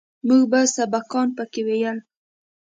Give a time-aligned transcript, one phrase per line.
[0.27, 1.97] موږ به سبقان پکښې ويل.